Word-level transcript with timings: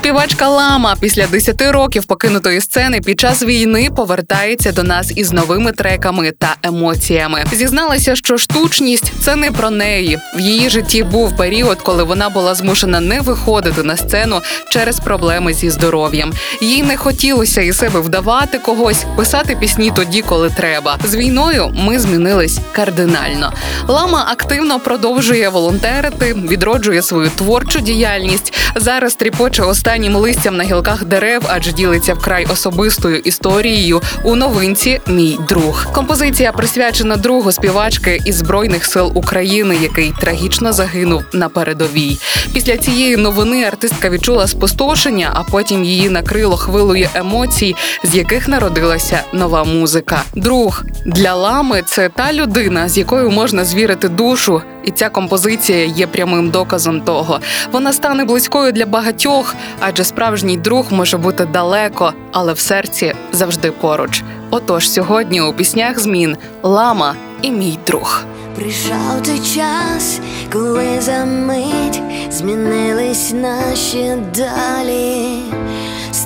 Співачка 0.00 0.48
Лама 0.48 0.96
після 1.00 1.26
10 1.26 1.62
років 1.62 2.04
покинутої 2.04 2.60
сцени 2.60 3.00
під 3.00 3.20
час 3.20 3.42
війни 3.42 3.88
повертається 3.96 4.72
до 4.72 4.82
нас 4.82 5.12
із 5.16 5.32
новими 5.32 5.72
треками 5.72 6.30
та 6.30 6.56
емоціями. 6.62 7.44
Зізналася, 7.52 8.16
що 8.16 8.38
штучність 8.38 9.12
це 9.20 9.36
не 9.36 9.50
про 9.50 9.70
неї. 9.70 10.18
В 10.36 10.40
її 10.40 10.70
житті 10.70 11.02
був 11.02 11.36
період, 11.36 11.78
коли 11.82 12.02
вона 12.02 12.28
була 12.28 12.54
змушена 12.54 13.00
не 13.00 13.20
виходити 13.20 13.82
на 13.82 13.96
сцену 13.96 14.40
через 14.70 15.00
проблеми 15.00 15.54
зі 15.54 15.70
здоров'ям. 15.70 16.32
Їй 16.60 16.82
не 16.82 16.96
хотілося 16.96 17.60
із 17.60 17.78
себе 17.78 18.00
вдавати 18.00 18.58
когось, 18.58 19.04
писати 19.16 19.56
пісні 19.60 19.92
тоді, 19.96 20.22
коли 20.22 20.50
треба. 20.50 20.98
З 21.04 21.14
війною 21.14 21.74
ми 21.74 21.98
змінились 21.98 22.58
кардинально. 22.72 23.52
Лама 23.88 24.26
активно 24.30 24.80
продовжує 24.80 25.48
волонтерити, 25.48 26.34
відроджує 26.34 27.02
свою 27.02 27.30
творчу 27.30 27.80
діяльність. 27.80 28.52
Зараз 28.76 29.14
тріпоче 29.14 29.62
останнім 29.90 30.16
листям 30.16 30.56
на 30.56 30.64
гілках 30.64 31.04
дерев, 31.04 31.42
адже 31.48 31.72
ділиться 31.72 32.14
вкрай 32.14 32.46
особистою 32.52 33.16
історією 33.16 34.02
у 34.24 34.36
новинці 34.36 35.00
Мій 35.06 35.38
друг. 35.48 35.86
Композиція 35.92 36.52
присвячена 36.52 37.16
другу 37.16 37.52
співачки 37.52 38.20
із 38.24 38.34
збройних 38.34 38.84
сил 38.84 39.12
України, 39.14 39.76
який 39.82 40.12
трагічно 40.20 40.72
загинув 40.72 41.22
на 41.32 41.48
передовій. 41.48 42.18
Після 42.54 42.76
цієї 42.76 43.16
новини 43.16 43.64
артистка 43.64 44.10
відчула 44.10 44.46
спустошення, 44.46 45.30
а 45.34 45.42
потім 45.42 45.84
її 45.84 46.10
накрило 46.10 46.56
хвилою 46.56 47.08
емоцій, 47.14 47.76
з 48.04 48.14
яких 48.14 48.48
народилася 48.48 49.22
нова 49.32 49.64
музика. 49.64 50.22
Друг 50.34 50.84
для 51.06 51.34
лами 51.34 51.82
це 51.86 52.08
та 52.08 52.32
людина, 52.32 52.88
з 52.88 52.98
якою 52.98 53.30
можна 53.30 53.64
звірити 53.64 54.08
душу. 54.08 54.62
І 54.84 54.90
ця 54.90 55.08
композиція 55.08 55.84
є 55.84 56.06
прямим 56.06 56.50
доказом 56.50 57.00
того. 57.00 57.40
Вона 57.72 57.92
стане 57.92 58.24
близькою 58.24 58.72
для 58.72 58.86
багатьох, 58.86 59.54
адже 59.80 60.04
справжній 60.04 60.56
друг 60.56 60.86
може 60.90 61.18
бути 61.18 61.44
далеко, 61.44 62.12
але 62.32 62.52
в 62.52 62.58
серці 62.58 63.14
завжди 63.32 63.70
поруч. 63.70 64.22
Отож, 64.50 64.90
сьогодні 64.90 65.40
у 65.40 65.52
піснях 65.52 65.98
змін 65.98 66.36
лама 66.62 67.14
і 67.42 67.50
мій 67.50 67.78
друг. 67.86 68.24
Прийшов 68.56 69.22
той 69.26 69.38
час, 69.38 70.20
коли 70.52 71.00
за 71.00 71.24
мить 71.24 72.02
змінились 72.30 73.32
наші 73.32 74.16
долі. 74.34 75.42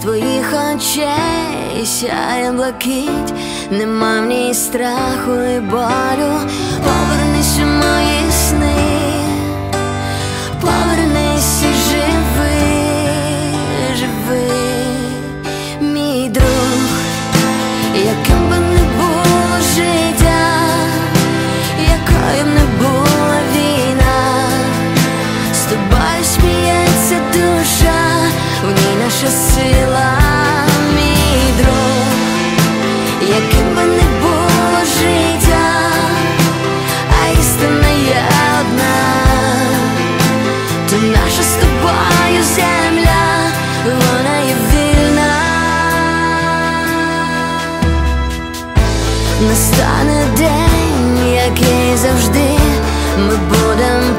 Твоїх 0.05 0.55
очей. 0.75 1.87
Сяє 1.87 2.53
блакить, 2.53 3.35
нема 3.71 4.21
в 4.21 4.27
ній 4.27 4.55
страху 4.55 5.33
і 5.57 5.61
болю. 5.61 6.33
Повернись 6.85 7.59
у 7.59 7.67
мої 7.67 8.31
сни, 8.31 8.75
повернись 10.61 11.63
і 11.63 11.73
живи, 11.91 12.75
живи, 13.97 14.51
мій 15.81 16.29
друг, 16.29 16.89
яким 17.95 18.49
би 18.51 18.57
не 18.57 18.83
було 18.97 19.61
життя 19.75 20.45
якою 21.81 22.45
б 22.45 22.49
не 22.55 22.65
була 22.79 23.39
війна, 23.55 24.49
з 25.55 25.63
тобою 25.65 26.25
сміється 26.25 27.17
душа, 27.33 28.31
в 28.63 28.67
ній 28.67 29.05
наша 29.05 29.27
сила, 29.27 29.74
Настане 49.49 50.27
день, 50.37 51.27
який 51.35 51.97
завжди 51.97 52.59
ми 53.19 53.37
будемо 53.37 54.15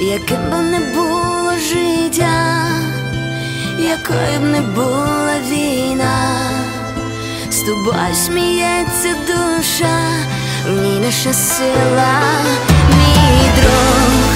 яким 0.00 0.50
б 0.50 0.62
не 0.70 0.80
було 0.80 1.52
життя, 1.58 2.64
якою 3.78 4.40
б 4.40 4.42
не 4.42 4.60
була 4.60 5.34
війна, 5.50 6.50
з 7.50 7.60
тобою 7.60 8.14
сміється 8.26 9.14
душа, 9.26 9.98
в 10.66 10.82
ній 10.82 11.00
наша 11.00 11.32
сила, 11.32 12.20
мій 12.90 13.60
друг, 13.60 14.27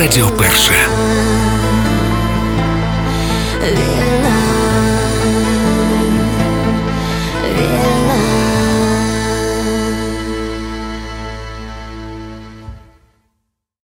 Радіо 0.00 0.26
Перше. 0.26 0.72